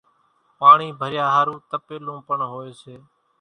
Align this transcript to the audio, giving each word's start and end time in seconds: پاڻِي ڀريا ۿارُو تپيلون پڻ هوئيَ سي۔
پاڻِي 0.59 0.87
ڀريا 0.99 1.25
ۿارُو 1.33 1.55
تپيلون 1.69 2.17
پڻ 2.27 2.39
هوئيَ 2.51 2.71
سي۔ 2.81 2.95